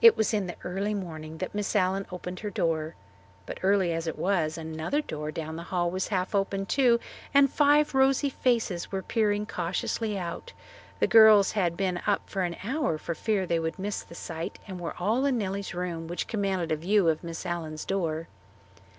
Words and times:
It 0.00 0.16
was 0.16 0.32
in 0.32 0.46
the 0.46 0.56
early 0.64 0.94
morning 0.94 1.36
that 1.36 1.54
Miss 1.54 1.76
Allen 1.76 2.06
opened 2.10 2.40
her 2.40 2.48
door. 2.48 2.94
But 3.44 3.58
early 3.62 3.92
as 3.92 4.06
it 4.06 4.18
was, 4.18 4.56
another 4.56 5.02
door 5.02 5.30
down 5.30 5.56
the 5.56 5.64
hall 5.64 5.90
was 5.90 6.08
half 6.08 6.34
open 6.34 6.64
too 6.64 6.98
and 7.34 7.50
five 7.52 7.94
rosy 7.94 8.30
faces 8.30 8.90
were 8.90 9.02
peering 9.02 9.44
cautiously 9.44 10.16
out. 10.18 10.54
The 10.98 11.06
girls 11.06 11.52
had 11.52 11.76
been 11.76 12.00
up 12.06 12.26
for 12.30 12.40
an 12.40 12.56
hour 12.64 12.96
for 12.96 13.14
fear 13.14 13.44
they 13.44 13.60
would 13.60 13.78
miss 13.78 14.02
the 14.02 14.14
sight 14.14 14.58
and 14.66 14.80
were 14.80 14.96
all 14.98 15.26
in 15.26 15.36
Nellie's 15.36 15.74
room, 15.74 16.06
which 16.08 16.26
commanded 16.26 16.72
a 16.72 16.76
view 16.76 17.10
of 17.10 17.22
Miss 17.22 17.44
Allen's 17.44 17.84
door. 17.84 18.28